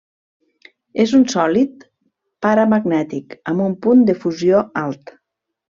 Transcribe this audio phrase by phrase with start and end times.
[1.03, 1.85] És un sòlid
[2.47, 5.19] paramagnètic amb un punt de fusió alt.